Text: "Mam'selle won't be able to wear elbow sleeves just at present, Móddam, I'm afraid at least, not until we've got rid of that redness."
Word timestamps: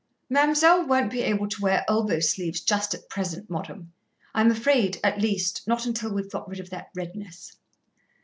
"Mam'selle 0.31 0.87
won't 0.87 1.11
be 1.11 1.21
able 1.21 1.47
to 1.47 1.61
wear 1.61 1.85
elbow 1.87 2.19
sleeves 2.19 2.59
just 2.59 2.95
at 2.95 3.07
present, 3.07 3.51
Móddam, 3.51 3.89
I'm 4.33 4.49
afraid 4.49 4.99
at 5.03 5.21
least, 5.21 5.61
not 5.67 5.85
until 5.85 6.11
we've 6.11 6.31
got 6.31 6.49
rid 6.49 6.59
of 6.59 6.71
that 6.71 6.89
redness." 6.95 7.55